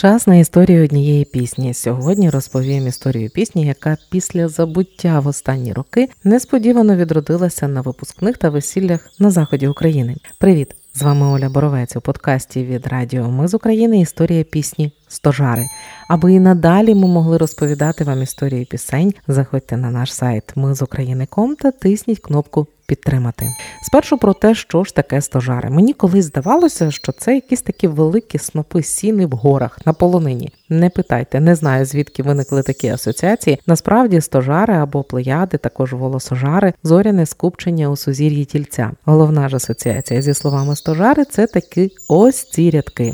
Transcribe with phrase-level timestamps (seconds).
[0.00, 1.74] Час на історію однієї пісні.
[1.74, 8.50] Сьогодні розповім історію пісні, яка після забуття в останні роки несподівано відродилася на випускних та
[8.50, 10.16] весіллях на заході України.
[10.38, 10.74] Привіт!
[10.94, 14.00] З вами Оля Боровець у подкасті від Радіо Ми з України.
[14.00, 15.66] Історія пісні Стожари.
[16.08, 19.14] Аби і надалі ми могли розповідати вам історію пісень.
[19.28, 23.54] Заходьте на наш сайт Ми з України.ком та тисніть кнопку підтримати.
[23.82, 25.70] Спершу про те, що ж таке стожари.
[25.70, 30.52] Мені колись здавалося, що це якісь такі великі снопи сіни в горах на полонині.
[30.68, 33.60] Не питайте, не знаю звідки виникли такі асоціації.
[33.66, 38.90] Насправді стожари або плеяди, також волосожари, зоряне скупчення у сузір'ї тільця.
[39.04, 43.12] Головна ж асоціація зі словами стожари це таки ось ці рядки.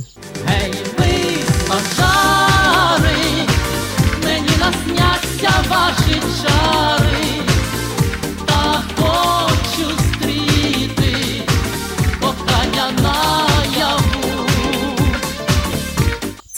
[5.70, 6.95] Ваші чари.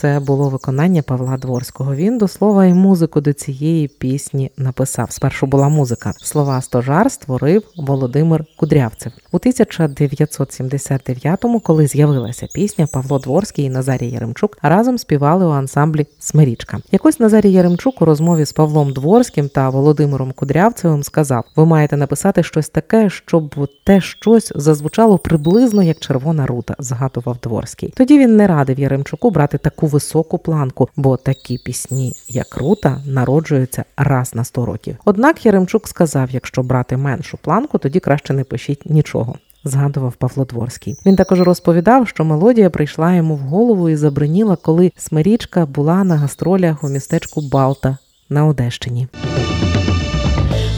[0.00, 1.94] Це було виконання Павла Дворського.
[1.94, 5.12] Він до слова і музику до цієї пісні написав.
[5.12, 6.12] Спершу була музика.
[6.16, 9.12] Слова стожар створив Володимир Кудрявцев.
[9.32, 16.78] У 1979-му, коли з'явилася пісня, Павло Дворський і Назарій Яремчук разом співали у ансамблі Смирічка.
[16.92, 22.42] Якось Назарій Яремчук у розмові з Павлом Дворським та Володимиром Кудрявцевим сказав: Ви маєте написати
[22.42, 27.92] щось таке, щоб те щось зазвучало приблизно як червона рута, згадував Дворський.
[27.96, 33.84] Тоді він не радив Яремчуку брати таку високу планку, бо такі пісні, як рута, народжуються
[33.96, 34.96] раз на 100 років.
[35.04, 39.34] Однак Яремчук сказав: якщо брати меншу планку, тоді краще не пишіть нічого.
[39.64, 40.96] Згадував Павло Дворський.
[41.06, 46.16] Він також розповідав, що мелодія прийшла йому в голову і забриніла, коли Смирічка була на
[46.16, 47.98] гастролях у містечку Балта
[48.30, 49.08] на Одещині.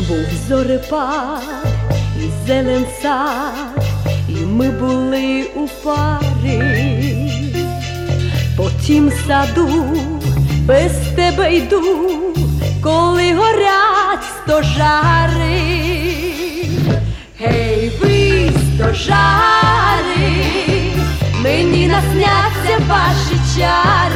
[0.08, 1.42] Був зорепад
[2.18, 3.84] і зелен сад,
[4.28, 6.99] і ми були у парі.
[8.90, 9.68] Тім саду
[10.66, 11.82] без тебе йду,
[12.82, 15.62] коли горять стожари.
[17.40, 19.14] Гей, ви стожари,
[21.42, 24.09] мені насняться ваші чари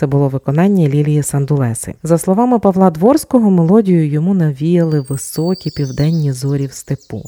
[0.00, 1.94] Це було виконання Лілії Сандулеси.
[2.02, 7.22] За словами Павла Дворського, мелодію йому навіяли високі південні зорі в степу.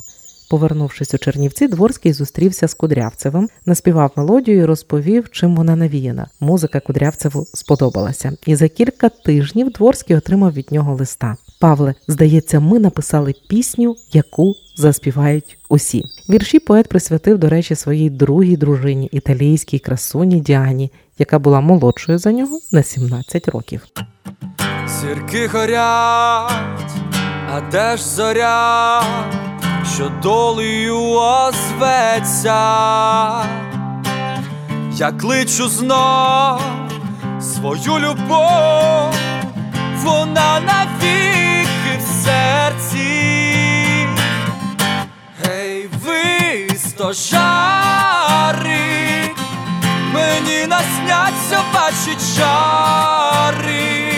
[0.50, 6.26] Повернувшись у Чернівці, Дворський зустрівся з Кудрявцевим, наспівав мелодію і розповів, чим вона навіяна.
[6.40, 11.36] Музика Кудрявцеву сподобалася, і за кілька тижнів Дворський отримав від нього листа.
[11.60, 16.04] Павле, здається, ми написали пісню, яку заспівають усі.
[16.30, 20.90] Вірші поет присвятив, до речі, своїй другій дружині, італійській красуні Діані,
[21.22, 23.86] яка була молодшою за нього на 17 років.
[24.86, 26.52] Зірки горять,
[27.54, 29.02] а де ж зоря,
[29.94, 32.62] що долею озветься,
[34.92, 36.60] я кличу знов
[37.40, 39.14] свою любов,
[40.04, 43.08] вона навіки в серці.
[45.42, 47.81] Гей, ви стожари,
[50.44, 54.12] мені насняться ваші чари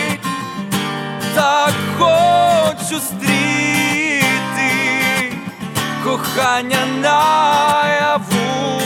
[1.35, 4.23] так хочу стріти
[6.03, 8.84] кохання наяву.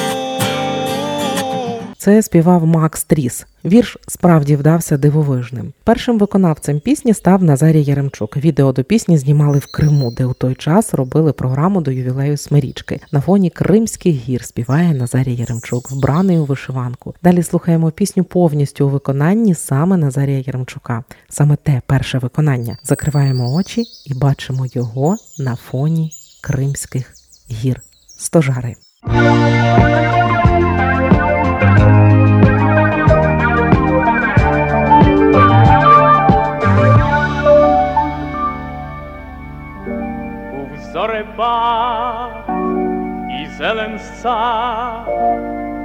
[1.99, 3.45] Це співав Макс Тріс.
[3.65, 5.73] Вірш справді вдався дивовижним.
[5.83, 8.37] Першим виконавцем пісні став Назарій Яремчук.
[8.37, 12.99] Відео до пісні знімали в Криму, де у той час робили програму до ювілею Смирічки.
[13.11, 17.13] На фоні Кримських гір співає Назарій Яремчук, вбраний у вишиванку.
[17.23, 21.03] Далі слухаємо пісню повністю у виконанні саме Назарія Яремчука.
[21.29, 22.77] Саме те перше виконання.
[22.83, 26.11] Закриваємо очі і бачимо його на фоні
[26.43, 27.13] Кримських
[27.51, 27.81] гір.
[28.17, 28.75] Стожари.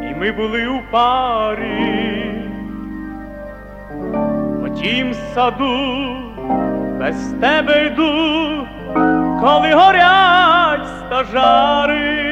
[0.02, 2.34] І ми були у парі.
[4.60, 6.16] По тім саду
[6.98, 8.66] без тебе йду,
[9.40, 12.23] коли горять стажари.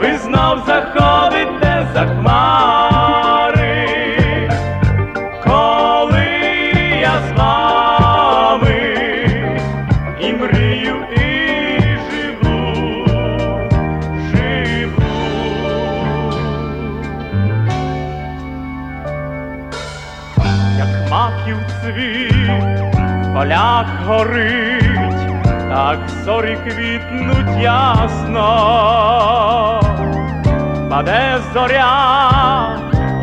[0.00, 2.69] визнав заходить не за хмар.
[21.46, 22.92] Світ цвіт,
[23.34, 25.20] полях горить,
[25.68, 28.50] так зорі квітнуть ясно,
[30.90, 32.76] паде зоря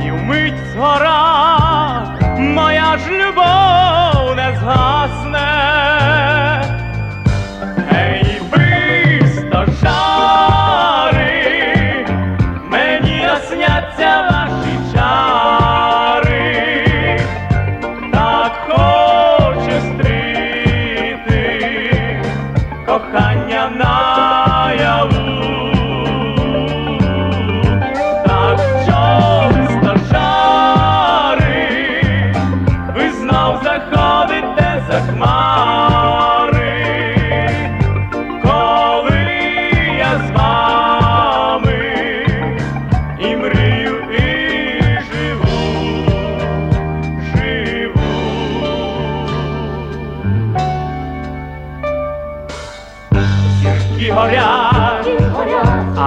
[0.06, 2.04] і вмить згора,
[2.38, 5.27] моя ж любов не згасне.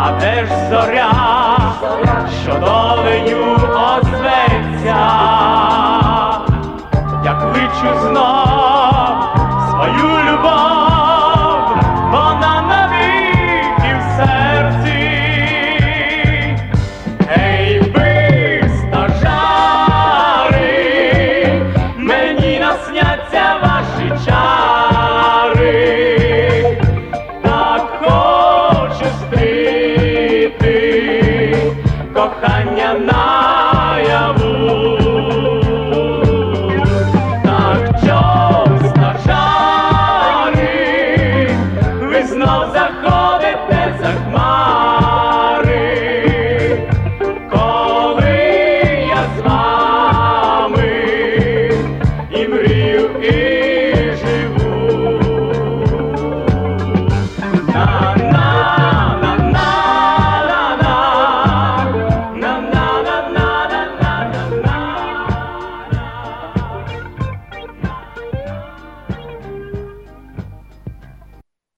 [0.02, 1.12] А де ж зоря,
[2.43, 2.90] що долею